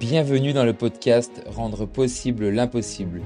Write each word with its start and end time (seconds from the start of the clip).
Bienvenue 0.00 0.52
dans 0.52 0.64
le 0.64 0.72
podcast 0.72 1.42
Rendre 1.46 1.86
possible 1.86 2.48
l'impossible. 2.48 3.22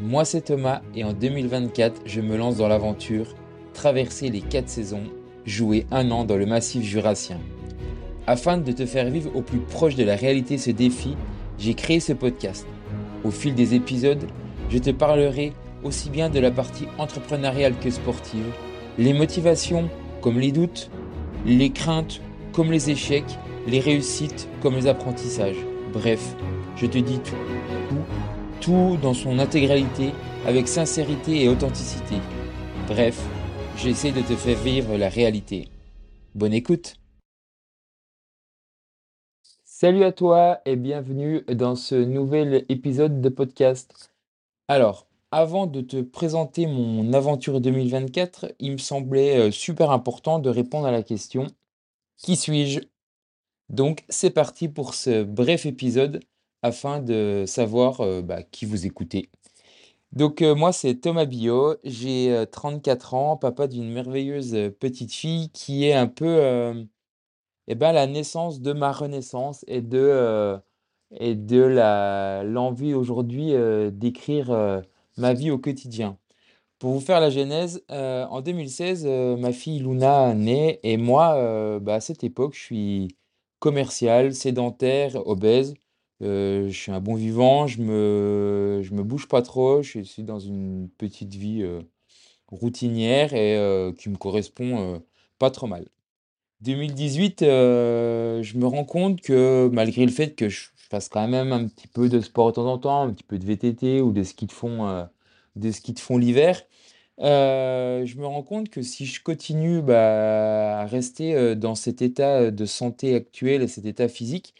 Moi 0.00 0.24
c'est 0.24 0.42
Thomas 0.42 0.82
et 0.94 1.04
en 1.04 1.12
2024 1.12 2.02
je 2.06 2.20
me 2.20 2.36
lance 2.36 2.56
dans 2.56 2.68
l'aventure, 2.68 3.34
traverser 3.74 4.30
les 4.30 4.40
4 4.40 4.68
saisons, 4.68 5.04
jouer 5.44 5.86
un 5.90 6.10
an 6.10 6.24
dans 6.24 6.36
le 6.36 6.46
massif 6.46 6.82
jurassien. 6.82 7.38
Afin 8.26 8.58
de 8.58 8.72
te 8.72 8.86
faire 8.86 9.10
vivre 9.10 9.30
au 9.34 9.42
plus 9.42 9.60
proche 9.60 9.94
de 9.94 10.04
la 10.04 10.16
réalité 10.16 10.58
ce 10.58 10.70
défi, 10.70 11.16
j'ai 11.58 11.74
créé 11.74 12.00
ce 12.00 12.12
podcast. 12.12 12.66
Au 13.24 13.30
fil 13.30 13.54
des 13.54 13.74
épisodes, 13.74 14.26
je 14.70 14.78
te 14.78 14.90
parlerai 14.90 15.52
aussi 15.84 16.10
bien 16.10 16.30
de 16.30 16.40
la 16.40 16.50
partie 16.50 16.88
entrepreneuriale 16.98 17.74
que 17.78 17.90
sportive, 17.90 18.52
les 18.98 19.12
motivations 19.12 19.88
comme 20.20 20.40
les 20.40 20.52
doutes, 20.52 20.90
les 21.44 21.70
craintes 21.70 22.20
comme 22.52 22.72
les 22.72 22.90
échecs, 22.90 23.38
les 23.66 23.80
réussites 23.80 24.48
comme 24.62 24.76
les 24.76 24.86
apprentissages. 24.86 25.64
Bref, 25.92 26.36
je 26.76 26.86
te 26.86 26.98
dis 26.98 27.18
tout, 27.20 27.36
tout, 27.88 28.04
tout 28.60 28.96
dans 29.02 29.14
son 29.14 29.38
intégralité, 29.38 30.12
avec 30.46 30.68
sincérité 30.68 31.42
et 31.42 31.48
authenticité. 31.48 32.16
Bref, 32.86 33.20
j'essaie 33.76 34.12
de 34.12 34.20
te 34.20 34.36
faire 34.36 34.58
vivre 34.58 34.96
la 34.96 35.08
réalité. 35.08 35.68
Bonne 36.34 36.52
écoute 36.52 36.94
Salut 39.64 40.04
à 40.04 40.12
toi 40.12 40.60
et 40.64 40.76
bienvenue 40.76 41.42
dans 41.52 41.74
ce 41.74 41.96
nouvel 41.96 42.64
épisode 42.68 43.20
de 43.20 43.28
podcast. 43.28 44.10
Alors, 44.68 45.06
avant 45.30 45.66
de 45.66 45.82
te 45.82 46.00
présenter 46.00 46.66
mon 46.66 47.12
aventure 47.12 47.60
2024, 47.60 48.54
il 48.58 48.72
me 48.72 48.78
semblait 48.78 49.36
euh, 49.36 49.50
super 49.50 49.90
important 49.90 50.38
de 50.38 50.48
répondre 50.48 50.86
à 50.86 50.92
la 50.92 51.02
question 51.02 51.46
Qui 52.16 52.36
suis-je? 52.36 52.80
Donc 53.68 54.04
c'est 54.08 54.30
parti 54.30 54.68
pour 54.68 54.94
ce 54.94 55.22
bref 55.24 55.66
épisode 55.66 56.20
afin 56.62 57.00
de 57.00 57.44
savoir 57.46 58.00
euh, 58.00 58.22
bah, 58.22 58.42
qui 58.42 58.66
vous 58.66 58.86
écoutez. 58.86 59.30
Donc 60.12 60.42
euh, 60.42 60.54
moi 60.54 60.72
c'est 60.72 60.96
Thomas 60.96 61.26
Bio, 61.26 61.76
j'ai 61.84 62.44
34 62.52 63.14
ans, 63.14 63.36
papa 63.36 63.66
d'une 63.66 63.90
merveilleuse 63.92 64.72
petite 64.80 65.12
fille 65.12 65.50
qui 65.50 65.84
est 65.86 65.94
un 65.94 66.06
peu 66.06 66.86
eh 67.68 67.74
ben, 67.74 67.92
la 67.92 68.06
naissance 68.06 68.60
de 68.60 68.72
ma 68.72 68.92
renaissance 68.92 69.64
et 69.68 69.82
de, 69.82 70.56
et 71.18 71.34
de 71.34 72.42
l'envie 72.44 72.94
aujourd'hui 72.94 73.52
d'écrire 73.92 74.82
ma 75.16 75.34
vie 75.34 75.50
au 75.50 75.58
quotidien. 75.58 76.18
Pour 76.78 76.92
vous 76.92 77.00
faire 77.00 77.20
la 77.20 77.30
genèse, 77.30 77.82
euh, 77.90 78.26
en 78.26 78.42
2016, 78.42 79.04
euh, 79.06 79.36
ma 79.38 79.52
fille 79.52 79.78
Luna 79.78 80.34
naît 80.34 80.78
et 80.82 80.98
moi, 80.98 81.34
euh, 81.36 81.80
bah, 81.80 81.94
à 81.94 82.00
cette 82.00 82.22
époque, 82.22 82.54
je 82.54 82.60
suis 82.60 83.08
commercial, 83.66 84.34
sédentaire, 84.34 85.16
obèse. 85.26 85.74
je 86.20 86.70
suis 86.70 86.92
un 86.92 87.00
bon 87.00 87.14
vivant, 87.14 87.66
je 87.66 87.80
me, 87.82 88.80
je 88.82 88.94
me 88.94 89.02
bouge 89.02 89.26
pas 89.26 89.42
trop, 89.42 89.82
je 89.82 90.00
suis 90.00 90.22
dans 90.22 90.38
une 90.38 90.88
petite 90.98 91.34
vie 91.34 91.66
routinière 92.48 93.34
et 93.34 93.92
qui 93.98 94.08
me 94.08 94.16
correspond 94.16 95.02
pas 95.40 95.50
trop 95.50 95.66
mal. 95.66 95.86
2018, 96.60 97.40
je 97.40 98.56
me 98.56 98.66
rends 98.66 98.84
compte 98.84 99.20
que 99.20 99.68
malgré 99.72 100.06
le 100.06 100.12
fait 100.12 100.36
que 100.36 100.48
je 100.48 100.68
fasse 100.88 101.08
quand 101.08 101.26
même 101.28 101.52
un 101.52 101.66
petit 101.66 101.88
peu 101.88 102.08
de 102.08 102.20
sport 102.20 102.48
de 102.48 102.52
temps 102.52 102.72
en 102.72 102.78
temps, 102.78 103.02
un 103.02 103.12
petit 103.12 103.24
peu 103.24 103.38
de 103.38 103.44
VTT 103.44 104.00
ou 104.00 104.12
des 104.12 104.24
skis 104.24 104.46
de 104.46 104.52
fond, 104.52 104.86
euh, 104.88 105.04
des 105.56 105.72
skis 105.72 105.92
de 105.92 106.00
fond 106.00 106.18
l'hiver. 106.18 106.62
Euh, 107.20 108.04
je 108.04 108.16
me 108.18 108.26
rends 108.26 108.42
compte 108.42 108.68
que 108.68 108.82
si 108.82 109.06
je 109.06 109.22
continue 109.22 109.80
bah, 109.82 110.80
à 110.80 110.86
rester 110.86 111.34
euh, 111.34 111.54
dans 111.54 111.74
cet 111.74 112.02
état 112.02 112.50
de 112.50 112.66
santé 112.66 113.14
actuel 113.14 113.62
et 113.62 113.68
cet 113.68 113.86
état 113.86 114.08
physique, 114.08 114.54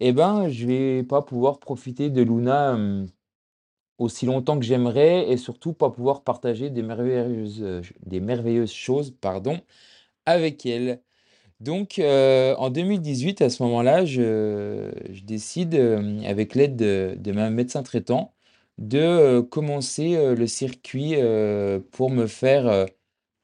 eh 0.00 0.12
ben, 0.12 0.48
je 0.50 0.66
vais 0.66 1.02
pas 1.04 1.22
pouvoir 1.22 1.60
profiter 1.60 2.10
de 2.10 2.22
Luna 2.22 2.78
aussi 3.98 4.26
longtemps 4.26 4.58
que 4.58 4.64
j'aimerais 4.64 5.30
et 5.30 5.36
surtout 5.36 5.72
pas 5.72 5.90
pouvoir 5.90 6.22
partager 6.24 6.70
des 6.70 6.82
merveilleuses, 6.82 7.64
des 8.04 8.20
merveilleuses 8.20 8.72
choses 8.72 9.12
pardon, 9.20 9.60
avec 10.26 10.66
elle. 10.66 11.02
Donc, 11.60 11.98
euh, 11.98 12.54
en 12.56 12.70
2018, 12.70 13.42
à 13.42 13.50
ce 13.50 13.62
moment-là, 13.64 14.04
je, 14.04 14.90
décide, 15.24 15.74
euh, 15.76 16.20
avec 16.24 16.54
l'aide 16.54 16.76
de, 16.76 17.16
de 17.18 17.32
ma 17.32 17.50
médecin 17.50 17.82
traitant, 17.82 18.33
de 18.78 19.40
commencer 19.40 20.34
le 20.34 20.46
circuit 20.46 21.14
pour 21.92 22.10
me 22.10 22.26
faire 22.26 22.86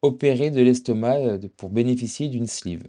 opérer 0.02 0.50
de 0.50 0.62
l'estomac 0.62 1.38
pour 1.56 1.70
bénéficier 1.70 2.28
d'une 2.28 2.46
sleeve. 2.46 2.84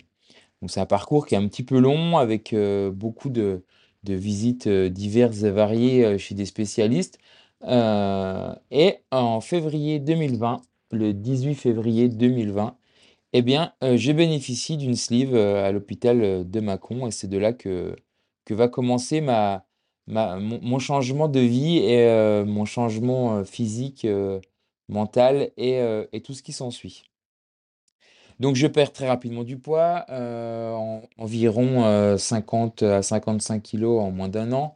Donc, 0.62 0.72
c'est 0.72 0.80
un 0.80 0.86
parcours 0.86 1.26
qui 1.28 1.36
est 1.36 1.38
un 1.38 1.48
petit 1.48 1.64
peu 1.64 1.80
long, 1.80 2.18
avec 2.18 2.56
beaucoup 2.94 3.30
de, 3.30 3.64
de 4.04 4.14
visites 4.14 4.68
diverses 4.70 5.44
et 5.44 5.52
variées 5.52 6.18
chez 6.20 6.36
des 6.36 6.46
spécialistes. 6.46 7.20
et 7.64 8.98
en 9.12 9.42
février 9.42 10.00
2020, 10.00 10.62
le 10.92 11.14
18 11.14 11.56
février 11.56 12.10
2020, 12.10 12.78
eh 13.34 13.42
bien, 13.42 13.74
je 13.82 14.12
bénéficie 14.12 14.78
d'une 14.78 14.96
sleeve, 14.96 15.36
à 15.36 15.72
l'hôpital, 15.72 16.50
de 16.50 16.60
Mâcon 16.60 17.08
et 17.08 17.12
c'est 17.12 17.28
de 17.28 17.38
là 17.38 17.54
que 17.54 17.96
que 18.46 18.54
va 18.56 18.68
commencer 18.68 19.22
ma 19.22 19.66
ma 20.08 20.38
mon 20.40 20.80
changement 20.80 21.28
de 21.28 21.40
vie 21.40 21.78
et 21.80 22.06
heu, 22.08 22.44
mon 22.46 22.66
changement, 22.66 23.40
heu, 23.40 23.44
physique, 23.46 24.06
heu, 24.06 24.42
mental 24.90 25.52
et 25.58 25.80
et 26.14 26.22
tout 26.22 26.34
ce 26.34 26.44
qui 26.44 26.54
s'ensuit. 26.54 27.04
Donc 28.40 28.56
je 28.56 28.68
perds 28.68 28.92
très 28.94 29.08
rapidement 29.08 29.44
du 29.44 29.58
poids, 29.58 30.06
environ, 31.18 31.84
heu, 31.86 32.18
50 32.18 32.84
à 32.84 33.02
55 33.02 33.62
kilos 33.62 34.02
en 34.02 34.12
moins 34.12 34.30
d'un 34.30 34.52
an, 34.54 34.76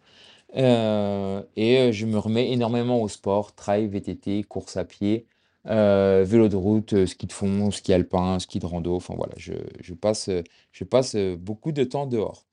et 0.55 1.91
je 1.93 2.05
me 2.05 2.17
remets 2.17 2.51
énormément 2.51 3.01
au 3.01 3.07
sport, 3.09 3.53
trail, 3.55 3.87
VTT, 3.87 4.43
course 4.43 4.77
à 4.77 4.85
pied, 4.85 5.27
vélo 5.65 6.47
de 6.49 6.55
route, 6.55 7.05
ski 7.05 7.27
de 7.27 7.33
fond, 7.33 7.71
ski 7.71 7.93
alpin, 7.93 8.39
ski 8.39 8.59
de 8.59 8.65
rando, 8.65 8.95
enfin 8.95 9.15
voilà, 9.17 9.33
je 9.37 9.53
je 9.81 9.93
passe, 9.93 10.29
je 10.71 10.83
passe, 10.83 11.15
beaucoup 11.15 11.71
de 11.71 11.83
temps 11.83 12.05
dehors. 12.07 12.45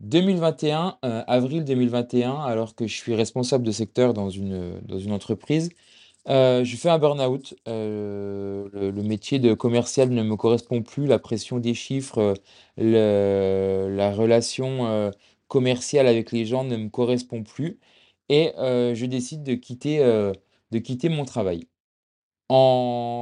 2021, 0.00 0.98
heu, 1.04 1.22
avril 1.26 1.64
2021, 1.64 2.34
alors 2.40 2.74
que 2.74 2.86
je 2.86 2.94
suis 2.94 3.14
responsable 3.14 3.64
de 3.64 3.70
secteur 3.72 4.14
dans 4.14 4.30
une, 4.30 4.80
dans 4.82 4.98
une 4.98 5.12
entreprise, 5.12 5.70
heu, 6.28 6.64
je 6.64 6.76
fais 6.76 6.90
un 6.90 6.98
burn-out. 6.98 7.54
Heu, 7.68 8.70
le 8.74 9.02
métier 9.02 9.38
de 9.40 9.54
commercial 9.54 10.10
ne 10.10 10.22
me 10.22 10.36
correspond 10.36 10.82
plus, 10.82 11.06
la 11.06 11.18
pression 11.18 11.58
des 11.60 11.74
chiffres, 11.74 12.34
la 12.78 14.12
relation, 14.12 15.12
commerciale 15.48 16.06
avec 16.06 16.32
les 16.32 16.44
gens 16.46 16.64
ne 16.64 16.76
me 16.76 16.88
correspond 16.90 17.42
plus 17.44 17.78
et 18.28 18.52
je 18.58 19.06
décide 19.06 19.42
de 19.44 19.54
quitter, 19.54 19.98
de 20.70 20.78
quitter 20.78 21.08
mon 21.08 21.24
travail. 21.24 21.66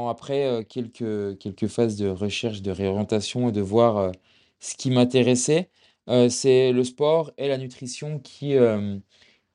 Après, 0.09 0.65
quelques 0.69 1.39
quelques 1.39 1.67
phases 1.69 1.97
de 1.97 2.09
recherche, 2.09 2.63
de 2.63 2.71
réorientation 2.71 3.49
et 3.49 3.53
de 3.53 3.61
voir, 3.61 4.13
ce 4.61 4.75
qui 4.77 4.91
m'intéressait, 4.91 5.71
heu, 6.09 6.29
c'est 6.29 6.73
le 6.73 6.85
sport 6.85 7.33
et 7.39 7.49
la 7.49 7.59
nutrition 7.59 8.19
qui, 8.21 8.53
hem, 8.55 9.01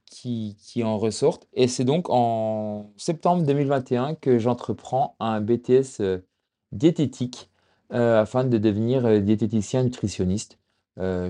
qui 0.05 0.57
qui 0.61 0.83
en 0.83 0.97
ressortent. 0.99 1.47
Et 1.53 1.67
c'est 1.67 1.85
donc 1.85 2.09
en 2.09 2.91
septembre 2.97 3.43
2021 3.45 4.15
que 4.15 4.39
j'entreprends 4.39 5.15
un 5.19 5.41
BTS, 5.41 6.01
heu, 6.01 6.25
diététique, 6.73 7.49
afin 7.91 8.43
de 8.45 8.57
devenir, 8.57 9.21
diététicien 9.21 9.83
nutritionniste, 9.83 10.59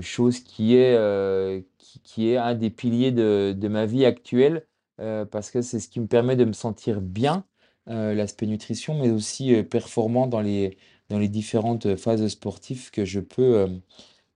chose 0.02 0.40
qui 0.40 0.76
est, 0.76 1.64
qui 1.78 2.00
qui 2.02 2.30
est 2.30 2.36
un 2.38 2.54
des 2.54 2.70
piliers 2.70 3.12
de 3.12 3.54
de 3.58 3.68
ma 3.68 3.86
vie 3.86 4.04
actuelle, 4.06 4.66
parce 4.98 5.50
que 5.50 5.62
c'est 5.62 5.80
ce 5.80 5.88
qui 5.88 6.00
me 6.00 6.06
permet 6.08 6.36
de 6.36 6.44
me 6.46 6.52
sentir 6.54 7.00
bien 7.02 7.44
l'aspect 7.86 8.46
nutrition, 8.46 8.94
mais 9.00 9.10
aussi, 9.10 9.62
performant 9.64 10.26
dans 10.28 10.40
les 10.40 10.78
dans 11.10 11.18
les 11.18 11.28
différentes, 11.28 11.96
phases 11.96 12.26
sportives 12.28 12.90
que 12.92 13.04
je 13.04 13.20
peux, 13.20 13.68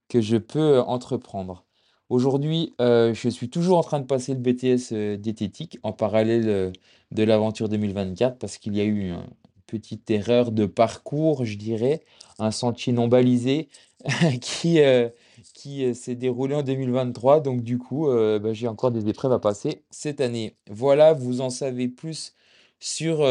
que 0.09 0.21
je 0.21 0.37
peux, 0.37 0.81
entreprendre. 0.81 1.65
Aujourd'hui, 2.09 2.75
je 2.79 3.29
suis 3.31 3.51
toujours 3.51 3.79
en 3.79 3.83
train 3.83 4.01
de 4.01 4.07
passer 4.07 4.33
le 4.35 4.41
BTS, 4.41 4.93
heu, 4.93 5.17
diététique 5.17 5.79
en 5.83 5.93
parallèle, 5.93 6.73
de 7.13 7.23
l'aventure 7.23 7.69
2024 7.69 8.39
parce 8.39 8.59
qu'il 8.59 8.77
y 8.77 8.81
a 8.81 8.85
eu 8.85 9.09
une 9.11 9.23
petite 9.67 10.11
erreur 10.11 10.53
de 10.53 10.67
parcours, 10.67 11.45
je 11.45 11.57
dirais, 11.57 12.03
un 12.39 12.51
sentier 12.51 12.93
non 12.93 13.09
balisé 13.09 13.69
qui, 14.41 14.79
qui, 15.55 15.95
s'est 15.95 16.15
déroulé 16.15 16.55
en 16.55 16.63
2023 16.63 17.41
donc 17.41 17.63
du 17.63 17.79
coup, 17.79 18.09
bah, 18.09 18.53
j'ai 18.53 18.69
encore 18.69 18.91
des 18.93 19.09
épreuves 19.09 19.33
à 19.33 19.39
passer 19.39 19.83
cette 19.91 20.21
année. 20.21 20.57
Voilà, 20.71 21.13
vous 21.13 21.41
en 21.41 21.51
savez 21.51 21.89
plus 21.89 22.35
sur, 22.79 23.25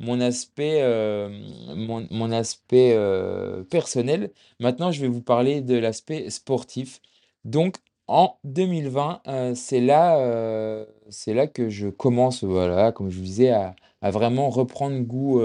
mon 0.00 0.20
aspect, 0.20 0.78
hem, 0.78 1.42
mon 1.76 2.06
mon 2.10 2.30
aspect, 2.32 2.94
heu, 2.96 3.66
personnel. 3.70 4.30
Maintenant, 4.60 4.90
je 4.92 5.00
vais 5.00 5.08
vous 5.08 5.22
parler 5.22 5.60
de 5.60 5.76
l'aspect 5.76 6.30
sportif. 6.30 7.00
Donc 7.44 7.76
en 8.08 8.36
2020, 8.44 9.22
heu, 9.28 9.54
c'est 9.54 9.80
là, 9.80 10.86
c'est 11.10 11.34
là 11.34 11.46
que 11.46 11.68
je 11.70 11.88
commence, 11.88 12.44
voilà, 12.44 12.92
comme 12.92 13.10
je 13.10 13.16
vous 13.18 13.24
disais, 13.24 13.50
à 13.50 13.74
à 14.04 14.10
vraiment 14.10 14.50
reprendre 14.50 14.98
goût, 15.00 15.40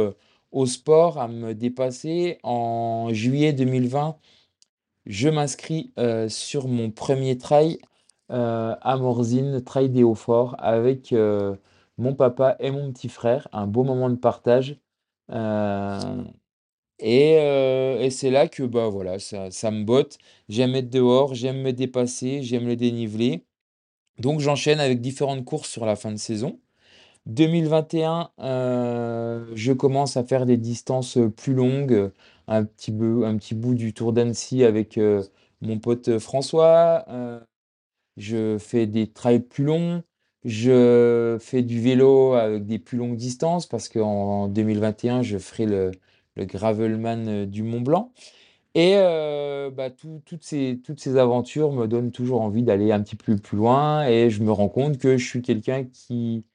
au 0.52 0.66
sport, 0.66 1.20
à 1.20 1.28
me 1.28 1.54
dépasser. 1.54 2.40
En 2.44 3.10
juillet 3.14 3.54
2020, 3.54 4.18
je 5.06 5.30
m'inscris, 5.30 5.94
sur 6.30 6.68
mon 6.68 6.92
premier 6.92 7.38
trail, 7.38 7.80
euh, 8.32 8.76
à 8.82 8.98
Morzine, 8.98 9.62
Trail 9.64 9.90
des 9.90 10.04
Hauts-Forts, 10.04 10.56
avec 10.60 11.14
euh, 11.14 11.56
mon 11.98 12.16
papa 12.16 12.56
et 12.60 12.72
mon 12.72 12.92
petit 12.92 13.10
frère. 13.10 13.48
Un 13.52 13.68
beau 13.68 13.84
moment 13.84 14.10
de 14.10 14.16
partage. 14.16 14.80
Euh, 15.32 16.24
et, 17.00 17.38
euh, 17.40 18.00
et 18.02 18.10
c'est 18.10 18.32
là 18.32 18.48
que 18.48 18.64
bah 18.64 18.90
voilà, 18.90 19.20
ça, 19.20 19.52
ça 19.52 19.72
me 19.72 19.84
botte. 19.84 20.18
J'aime 20.50 20.76
être 20.76 20.90
dehors, 20.90 21.36
j'aime 21.36 21.62
me 21.62 21.74
dépasser, 21.74 22.42
j'aime 22.44 22.68
le 22.68 22.76
dénivelé. 22.76 23.46
Donc 24.20 24.40
j'enchaîne 24.42 24.80
avec 24.80 25.02
différentes 25.02 25.46
courses 25.46 25.70
sur 25.70 25.86
la 25.86 25.96
fin 25.96 26.12
de 26.12 26.18
saison. 26.18 26.60
2021, 27.28 28.32
euh, 28.40 29.52
je 29.56 29.74
commence 29.74 30.18
à 30.18 30.24
faire 30.24 30.46
des 30.46 30.58
distances 30.58 31.20
plus 31.38 31.54
longues, 31.54 32.12
un 32.48 32.66
petit 32.66 32.92
bout, 32.92 33.26
un 33.26 33.38
petit 33.38 33.56
bout 33.56 33.76
du 33.76 33.94
Tour 33.94 34.14
d'Annecy 34.14 34.64
avec 34.64 35.00
mon 35.62 35.80
pote 35.80 36.20
François. 36.20 37.06
je 38.18 38.58
fais 38.60 38.88
des 38.88 39.08
trails 39.12 39.42
plus 39.42 39.66
longs. 39.66 40.04
Je 40.46 41.38
fais 41.42 41.62
du 41.64 41.82
vélo 41.82 42.34
avec 42.34 42.66
des 42.66 42.80
plus 42.80 42.98
longues 42.98 43.18
distances 43.18 43.66
parce 43.68 43.90
qu'en 43.90 44.48
2021, 44.48 45.22
je 45.24 45.38
ferai 45.38 45.66
le, 45.66 45.92
Gravelman 46.38 47.28
euh, 47.28 47.46
du 47.46 47.64
Mont 47.64 47.82
Blanc. 47.82 48.14
Et 48.76 48.96
euh, 48.98 49.72
bah, 49.72 49.90
tout- 49.92 50.22
toutes 50.26 50.44
ces, 50.44 50.80
aventures 51.18 51.74
me 51.74 51.88
donnent 51.88 52.12
toujours 52.12 52.42
envie 52.42 52.64
d'aller 52.64 52.92
un 52.92 53.02
petit 53.02 53.16
peu 53.16 53.36
plus 53.38 53.58
loin 53.58 54.08
et 54.08 54.30
je 54.30 54.44
me 54.44 54.52
rends 54.52 54.70
compte 54.70 54.98
que 55.00 55.18
je 55.18 55.26
suis 55.28 55.42
quelqu'un 55.42 55.86
qui, 55.86 56.46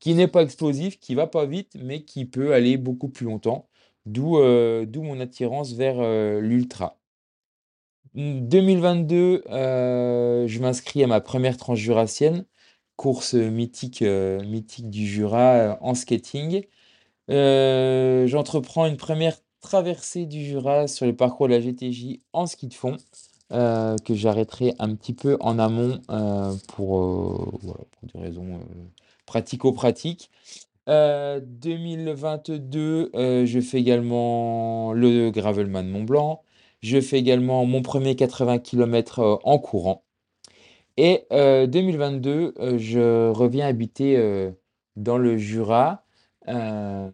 qui 0.00 0.14
n'est 0.14 0.28
pas 0.28 0.42
explosif, 0.42 1.00
qui 1.00 1.14
va 1.14 1.26
pas 1.26 1.46
vite, 1.46 1.76
mais 1.82 2.02
qui 2.04 2.26
peut 2.26 2.54
aller 2.54 2.76
beaucoup 2.78 3.08
plus 3.08 3.26
longtemps. 3.26 3.68
D'où 4.06 4.38
euh, 4.38 4.86
mon 4.96 5.20
attirance 5.20 5.74
vers 5.74 6.00
l'ultra. 6.40 6.98
2022, 8.14 9.44
euh, 9.50 10.46
je 10.46 10.60
m'inscris 10.60 11.04
à 11.04 11.06
ma 11.06 11.20
première 11.20 11.56
transjurassienne, 11.56 12.44
course 12.98 13.34
mythique, 13.34 14.02
euh, 14.02 14.42
mythique 14.44 14.90
du 14.90 15.06
Jura 15.06 15.52
euh, 15.54 15.74
en 15.80 15.94
skating. 15.94 16.64
Euh, 17.30 18.26
j'entreprends 18.26 18.86
une 18.86 18.96
première 18.96 19.36
traversée 19.60 20.26
du 20.26 20.44
Jura 20.44 20.88
sur 20.88 21.06
le 21.06 21.14
parcours 21.16 21.48
de 21.48 21.54
la 21.54 21.60
GTJ 21.60 22.18
en 22.32 22.46
ski 22.46 22.66
de 22.66 22.74
fond, 22.74 22.96
que 23.50 24.14
j'arrêterai 24.14 24.74
un 24.78 24.94
petit 24.94 25.14
peu 25.14 25.36
en 25.40 25.58
amont 25.58 26.00
pour, 26.68 27.60
des 28.02 28.20
raisons 28.20 28.60
pratico-pratiques. 29.26 30.30
Euh, 30.88 31.40
2022, 31.44 33.10
euh, 33.14 33.46
je 33.46 33.60
fais 33.60 33.78
également 33.78 34.92
le 34.94 35.30
Gravelman 35.30 35.86
Mont 35.86 36.04
Blanc. 36.04 36.42
Je 36.82 37.00
fais 37.00 37.18
également 37.18 37.66
mon 37.66 37.82
premier 37.82 38.16
80 38.16 38.58
km 38.60 39.40
en 39.44 39.58
courant. 39.58 40.04
Et 40.98 41.26
euh, 41.32 41.66
2022, 41.68 42.54
euh, 42.58 42.76
je 42.78 43.30
reviens 43.30 43.66
habiter 43.68 44.16
euh, 44.18 44.50
dans 44.96 45.16
le 45.18 45.36
Jura. 45.38 46.04
euh, 46.48 47.10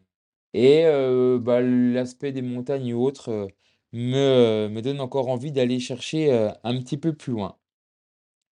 et 0.55 0.87
euh, 0.87 1.39
bah, 1.41 1.61
l'aspect 1.63 2.33
des 2.33 2.43
montagnes 2.43 2.95
ou 2.95 3.05
autres 3.05 3.31
euh, 3.31 3.49
me, 3.93 4.69
me 4.71 4.83
donne 4.83 5.01
encore 5.01 5.29
envie 5.29 5.53
d'aller 5.53 5.81
chercher 5.81 6.33
euh, 6.33 6.51
un 6.65 6.79
petit 6.81 6.99
peu 6.99 7.15
plus 7.15 7.33
loin. 7.35 7.57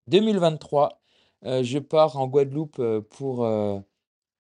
2023, 0.09 1.01
euh, 1.47 1.63
je 1.65 1.79
pars 1.81 2.17
en 2.19 2.29
Guadeloupe 2.29 2.79
euh, 2.81 3.01
pour, 3.03 3.45
euh, 3.45 3.81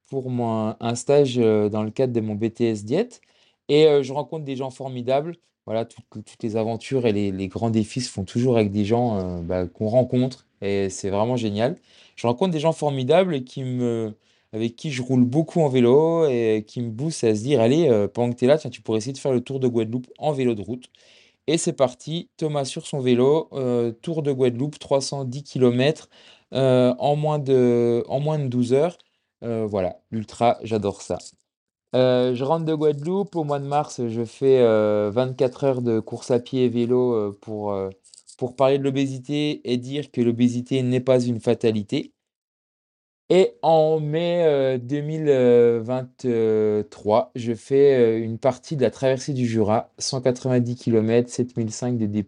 pour 0.08 0.30
mon- 0.30 0.76
un 0.80 0.94
stage 0.96 1.38
euh, 1.38 1.68
dans 1.68 1.82
le 1.84 1.90
cadre 1.90 2.12
de 2.12 2.20
mon 2.20 2.34
BTS 2.36 2.84
Diète. 2.84 3.20
Et 3.68 3.86
euh, 3.86 4.02
je 4.02 4.12
rencontre 4.12 4.44
des 4.44 4.56
gens 4.56 4.70
formidables. 4.70 5.36
Voilà, 5.66 5.84
toutes, 5.86 6.42
les 6.42 6.56
aventures 6.56 7.06
et 7.06 7.12
les, 7.12 7.48
grands 7.48 7.70
défis 7.70 8.00
se 8.02 8.10
font 8.10 8.24
toujours 8.24 8.56
avec 8.56 8.72
des 8.72 8.84
gens 8.84 9.18
euh, 9.20 9.42
bah, 9.42 9.66
qu'on 9.68 9.88
rencontre. 9.88 10.46
Et 10.62 10.88
c'est 10.90 11.10
vraiment 11.10 11.36
génial. 11.36 11.76
Je 12.16 12.26
rencontre 12.26 12.52
des 12.52 12.60
gens 12.60 12.72
formidables 12.72 13.44
qui 13.44 13.64
me, 13.64 14.14
avec 14.54 14.76
qui 14.76 14.90
je 14.92 15.02
roule 15.02 15.24
beaucoup 15.24 15.60
en 15.60 15.68
vélo 15.68 16.26
et 16.28 16.64
qui 16.66 16.80
me 16.82 16.90
poussent 16.94 17.24
à 17.24 17.34
se 17.34 17.42
dire, 17.42 17.60
allez, 17.60 17.88
euh, 17.90 18.08
pendant 18.08 18.32
que 18.32 18.38
tu 18.38 18.44
es 18.46 18.48
là, 18.48 18.58
tiens, 18.58 18.70
tu 18.70 18.82
pourrais 18.82 18.98
essayer 18.98 19.12
de 19.12 19.18
faire 19.18 19.32
le 19.32 19.42
tour 19.42 19.60
de 19.60 19.68
Guadeloupe 19.68 20.08
en 20.18 20.32
vélo 20.32 20.54
de 20.54 20.62
route. 20.62 20.86
Et 21.48 21.58
c'est 21.58 21.72
parti, 21.74 22.30
Thomas 22.36 22.64
sur 22.64 22.86
son 22.86 23.00
vélo, 23.00 23.48
euh, 23.52 23.92
tour 23.92 24.22
de 24.22 24.32
Guadeloupe, 24.32 24.78
310 24.78 25.42
km 25.44 26.08
en 26.52 27.16
moins 27.16 27.38
de, 27.38 28.04
en 28.08 28.20
moins 28.20 28.38
de 28.38 28.46
12 28.48 28.72
heures. 28.74 28.98
Euh, 29.44 29.66
voilà, 29.66 30.00
l'ultra, 30.10 30.58
j'adore 30.62 31.02
ça. 31.02 31.18
Euh, 31.94 32.34
je 32.34 32.44
rentre 32.44 32.64
de 32.64 32.74
Guadeloupe, 32.74 33.36
au 33.36 33.44
mois 33.44 33.58
de 33.58 33.66
mars, 33.66 34.00
je 34.08 34.24
fais 34.24 34.60
euh, 34.60 35.10
24 35.12 35.64
heures 35.64 35.82
de 35.82 36.00
course 36.00 36.30
à 36.30 36.40
pied 36.40 36.64
et 36.64 36.68
vélo 36.70 37.12
euh, 37.14 37.38
pour, 37.42 37.72
euh, 37.72 37.90
pour 38.42 38.56
parler 38.56 38.76
de 38.76 38.82
l'obésité 38.82 39.60
et 39.70 39.76
dire 39.76 40.10
que 40.10 40.20
l'obésité 40.20 40.82
n'est 40.82 40.98
pas 40.98 41.24
une 41.24 41.38
fatalité. 41.38 42.12
Et 43.30 43.52
en 43.62 44.00
mai 44.00 44.42
euh, 44.44 44.78
2023, 44.78 47.30
je 47.36 47.54
fais 47.54 47.94
euh, 47.94 48.18
une 48.20 48.38
partie 48.38 48.74
de 48.74 48.82
la 48.82 48.90
traversée 48.90 49.32
du 49.32 49.46
Jura, 49.46 49.92
190 49.98 50.74
km, 50.74 51.30
7005 51.30 51.98
de 51.98 52.06
D+, 52.06 52.24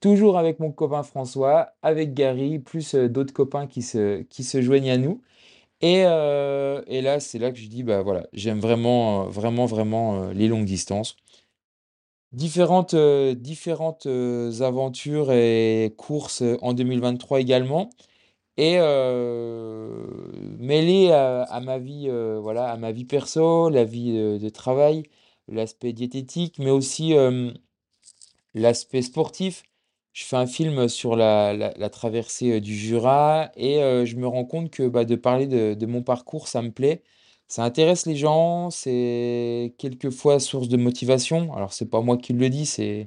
toujours 0.00 0.38
avec 0.38 0.58
mon 0.58 0.72
copain 0.72 1.04
François, 1.04 1.68
avec 1.82 2.14
Gary, 2.14 2.58
plus 2.58 2.96
euh, 2.96 3.08
d'autres 3.08 3.32
copains 3.32 3.68
qui 3.68 3.82
se, 3.82 4.22
qui 4.22 4.42
se 4.42 4.60
joignent 4.60 4.90
à 4.90 4.98
nous. 4.98 5.22
Et, 5.82 6.04
euh, 6.06 6.80
et 6.86 7.02
là, 7.02 7.18
c'est 7.18 7.40
là 7.40 7.50
que 7.50 7.58
je 7.58 7.66
dis, 7.66 7.82
bah 7.82 8.02
voilà, 8.02 8.28
j'aime 8.32 8.60
vraiment, 8.60 9.24
euh, 9.26 9.28
vraiment, 9.28 9.66
vraiment 9.66 10.22
euh, 10.22 10.32
les 10.32 10.46
longues 10.46 10.64
distances. 10.64 11.16
Différentes, 12.32 12.94
euh, 12.94 13.34
différentes 13.34 14.06
euh, 14.06 14.62
aventures 14.62 15.30
et 15.32 15.94
courses 15.98 16.40
euh, 16.42 16.56
en 16.62 16.72
2023 16.72 17.40
également. 17.40 17.90
Et 18.58 18.76
euh, 18.78 20.06
mêlées 20.58 21.12
à, 21.12 21.60
ma 21.60 21.78
vie, 21.78 22.10
voilà, 22.40 22.70
à 22.70 22.76
ma 22.78 22.92
vie 22.92 23.04
perso, 23.06 23.68
la 23.70 23.84
vie 23.84 24.12
de 24.14 24.48
travail, 24.50 25.04
l'aspect 25.48 25.92
diététique, 25.94 26.58
mais 26.58 26.70
aussi 26.70 27.14
L'aspect 28.54 29.02
sportif, 29.02 29.62
je 30.12 30.24
fais 30.24 30.36
un 30.36 30.46
film 30.46 30.88
sur 30.88 31.16
la, 31.16 31.54
la- 31.54 31.90
traversée 31.90 32.60
du 32.60 32.74
Jura 32.76 33.50
et 33.56 33.76
je 34.06 34.16
me 34.16 34.26
rends 34.26 34.44
compte 34.44 34.70
que 34.70 34.88
bah, 34.88 35.04
de 35.04 35.16
parler 35.16 35.46
de, 35.46 35.74
de 35.74 35.86
mon 35.86 36.02
parcours, 36.02 36.48
ça 36.48 36.60
me 36.62 36.70
plaît. 36.70 37.02
Ça 37.52 37.64
intéresse 37.64 38.06
les 38.06 38.16
gens, 38.16 38.70
c'est 38.70 39.74
quelquefois 39.76 40.40
source 40.40 40.68
de 40.68 40.78
motivation. 40.78 41.52
Alors, 41.54 41.74
c'est 41.74 41.84
pas 41.90 42.00
moi 42.00 42.16
qui 42.16 42.32
le 42.32 42.48
dis, 42.48 42.64
c'est 42.64 43.04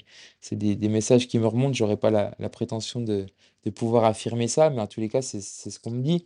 des, 0.52 0.76
des 0.76 0.88
messages 0.88 1.28
qui 1.28 1.40
me 1.40 1.48
remontent. 1.48 1.74
J'aurais 1.74 1.98
pas 1.98 2.12
la, 2.12 2.36
la 2.38 2.48
prétention 2.50 3.02
de, 3.02 3.26
de 3.64 3.70
pouvoir 3.72 4.04
affirmer 4.06 4.48
ça, 4.48 4.70
mais 4.70 4.82
en 4.82 4.86
tous 4.86 5.00
les 5.02 5.10
cas, 5.10 5.24
c'est 5.24 5.42
c'est 5.42 5.72
ce 5.72 5.80
qu'on 5.80 5.90
me 5.90 6.04
dit. 6.04 6.26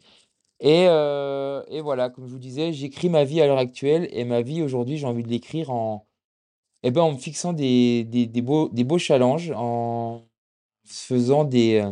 Et, 0.60 0.88
euh, 0.90 1.64
et 1.70 1.82
voilà, 1.82 2.10
comme 2.10 2.28
je 2.28 2.32
vous 2.34 2.40
disais, 2.40 2.74
j'écris 2.74 3.10
ma 3.10 3.24
vie 3.24 3.42
à 3.42 3.48
l'heure 3.48 3.58
actuelle 3.58 4.10
et 4.12 4.26
ma 4.26 4.42
vie 4.42 4.62
aujourd'hui, 4.64 4.98
j'ai 4.98 5.08
envie 5.08 5.24
de 5.24 5.30
l'écrire 5.30 5.72
en, 5.72 6.06
eh 6.84 6.92
ben, 6.92 7.02
en 7.04 7.14
me 7.14 7.18
fixant 7.20 7.54
des, 7.54 8.06
des, 8.06 8.28
des 8.28 8.42
beaux, 8.42 8.70
des 8.70 8.84
beaux 8.86 9.00
challenges, 9.00 9.54
en 9.56 10.24
faisant 10.86 11.46
des, 11.46 11.76
euh, 11.86 11.92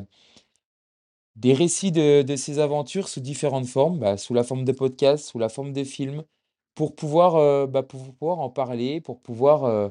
des 1.38 1.54
récits 1.54 1.92
de, 1.92 2.24
de 2.24 2.36
ces 2.36 2.60
aventures 2.60 3.08
sous 3.10 3.22
différentes 3.22 3.68
formes, 3.68 4.00
bah, 4.00 4.18
sous 4.18 4.34
la 4.34 4.44
forme 4.44 4.66
de 4.66 4.72
podcast, 4.72 5.26
sous 5.28 5.40
la 5.40 5.50
forme 5.50 5.74
de 5.74 5.84
film, 5.84 6.24
pour 6.76 6.96
pouvoir, 6.96 7.36
euh, 7.38 7.68
bah, 7.68 7.84
pour 7.84 8.14
pouvoir 8.14 8.40
en 8.40 8.50
parler, 8.50 9.02
pour 9.02 9.22
pouvoir, 9.22 9.66
euh, 9.66 9.90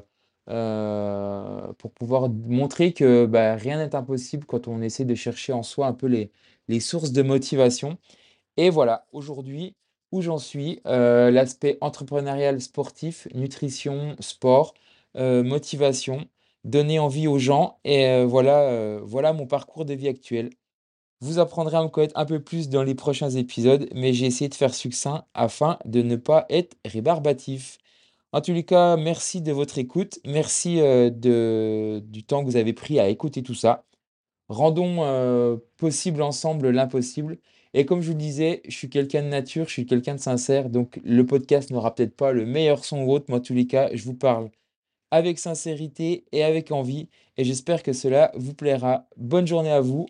euh, 0.49 1.73
pour 1.75 1.91
pouvoir 1.93 2.29
montrer 2.29 2.93
que 2.93 3.25
bah, 3.25 3.55
rien 3.55 3.77
n'est 3.77 3.95
impossible 3.95 4.45
quand 4.45 4.67
on 4.67 4.81
essaie 4.81 5.05
de 5.05 5.15
chercher 5.15 5.53
en 5.53 5.63
soi 5.63 5.87
un 5.87 5.93
peu 5.93 6.07
les, 6.07 6.31
les 6.69 6.79
sources 6.79 7.11
de 7.13 7.21
motivation. 7.23 7.97
Et 8.57 8.69
voilà, 8.69 9.07
aujourd'hui, 9.13 9.75
où 10.11 10.21
j'en 10.21 10.37
suis, 10.39 10.81
l'aspect 10.85 11.77
entrepreneurial, 11.81 12.61
sportif, 12.61 13.27
nutrition, 13.33 14.15
sport, 14.19 14.73
motivation, 15.15 16.27
donner 16.63 16.99
envie 16.99 17.27
aux 17.27 17.39
gens. 17.39 17.79
Et 17.83 18.23
voilà, 18.25 18.99
voilà 19.03 19.33
mon 19.33 19.47
parcours 19.47 19.85
de 19.85 19.93
vie 19.93 20.07
actuel. 20.07 20.49
Vous 21.21 21.39
apprendrez 21.39 21.77
à 21.77 21.83
me 21.83 21.87
connaître 21.89 22.17
un 22.17 22.25
peu 22.25 22.39
plus 22.43 22.69
dans 22.69 22.83
les 22.83 22.95
prochains 22.95 23.31
épisodes, 23.31 23.89
mais 23.95 24.13
j'ai 24.13 24.27
essayé 24.27 24.49
de 24.49 24.55
faire 24.55 24.73
succinct 24.73 25.25
afin 25.33 25.79
de 25.85 26.01
ne 26.01 26.15
pas 26.15 26.45
être 26.49 26.77
rébarbatif. 26.85 27.79
En 28.33 28.41
tous 28.41 28.53
les 28.53 28.63
cas, 28.65 28.97
merci 28.97 29.41
de 29.41 29.51
votre 29.51 29.77
écoute. 29.79 30.19
Merci 30.25 30.79
euh, 30.81 31.09
du 32.01 32.23
temps 32.23 32.41
que 32.43 32.49
vous 32.49 32.57
avez 32.57 32.73
pris 32.73 32.99
à 32.99 33.09
écouter 33.09 33.41
tout 33.43 33.55
ça. 33.55 33.85
Rendons 34.49 35.03
euh, 35.03 35.57
possible 35.77 36.21
ensemble 36.21 36.69
l'impossible. 36.69 37.39
Et 37.73 37.85
comme 37.85 38.01
je 38.01 38.07
vous 38.07 38.13
le 38.13 38.19
disais, 38.19 38.61
je 38.67 38.75
suis 38.75 38.89
quelqu'un 38.89 39.23
de 39.23 39.27
nature, 39.27 39.67
je 39.67 39.73
suis 39.73 39.85
quelqu'un 39.85 40.15
de 40.15 40.19
sincère, 40.19 40.69
donc 40.69 40.99
le 41.03 41.25
podcast 41.25 41.69
n'aura 41.71 41.93
peut-être 41.95 42.15
pas 42.15 42.31
le 42.31 42.45
meilleur 42.45 42.85
son 42.85 43.01
ou 43.03 43.11
autre, 43.11 43.25
mais 43.29 43.35
en 43.35 43.39
tous 43.41 43.53
les 43.53 43.67
cas, 43.67 43.89
je 43.93 44.03
vous 44.03 44.13
parle 44.15 44.49
avec 45.11 45.39
sincérité 45.39 46.25
et 46.31 46.43
avec 46.43 46.71
envie, 46.71 47.09
et 47.37 47.43
j'espère 47.43 47.83
que 47.83 47.93
cela 47.93 48.31
vous 48.35 48.53
plaira. 48.53 49.07
Bonne 49.17 49.47
journée 49.47 49.71
à 49.71 49.81
vous, 49.81 50.07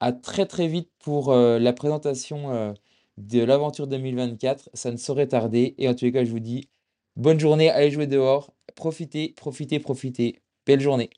à 0.00 0.12
très 0.12 0.46
très 0.46 0.68
vite 0.68 0.90
pour 1.02 1.32
euh, 1.32 1.58
la 1.58 1.72
présentation 1.72 2.52
euh, 2.52 2.72
de 3.18 3.42
l'aventure 3.42 3.86
2024, 3.86 4.70
ça 4.74 4.90
ne 4.90 4.96
saurait 4.96 5.28
tarder, 5.28 5.74
et 5.78 5.88
en 5.88 5.94
tous 5.94 6.04
les 6.04 6.12
cas, 6.12 6.24
je 6.24 6.30
vous 6.30 6.40
dis 6.40 6.68
bonne 7.16 7.40
journée, 7.40 7.70
allez 7.70 7.90
jouer 7.90 8.06
dehors, 8.06 8.52
profitez, 8.74 9.32
profitez, 9.36 9.78
profitez, 9.78 10.36
belle 10.66 10.80
journée. 10.80 11.10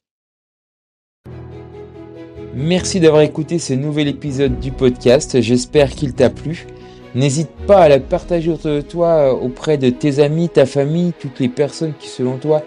Merci 2.54 2.99
d'avoir 2.99 3.23
écouté 3.23 3.58
ce 3.58 3.75
nouvel 3.75 4.08
épisode 4.08 4.58
du 4.61 4.73
podcast, 4.73 5.40
j'espère 5.40 5.90
qu'il 5.90 6.14
t'a 6.14 6.30
plu. 6.30 6.66
N'hésite 7.14 7.50
pas 7.66 7.82
à 7.82 7.88
la 7.88 8.00
partager 8.00 8.50
autour 8.50 8.73
de 8.73 8.80
toi 8.80 9.08
euh, 9.08 9.32
auprès 9.32 9.78
de 9.78 9.90
tes 9.90 10.18
amis, 10.18 10.49
ta 10.49 10.66
famille, 10.66 11.12
toutes 11.18 11.40
les 11.40 11.49
personnes 11.49 11.94
qui 11.99 12.08
selon 12.08 12.38
toi 12.38 12.62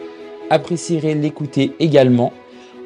apprécieraient 0.49 1.13
l'écouter 1.13 1.73
également. 1.79 2.33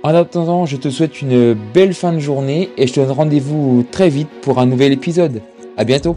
En 0.06 0.14
attendant, 0.14 0.68
je 0.68 0.78
te 0.78 0.92
souhaite 0.92 1.24
une 1.24 1.56
belle 1.74 1.96
fin 1.96 2.14
de 2.14 2.20
journée 2.20 2.70
et 2.78 2.86
je 2.86 2.94
te 2.94 3.00
donne 3.00 3.10
rendez-vous 3.10 3.84
très 3.92 4.08
vite 4.08 4.30
pour 4.44 4.60
un 4.60 4.68
nouvel 4.68 4.92
épisode. 4.92 5.42
À 5.78 5.84
bientôt 5.84 6.16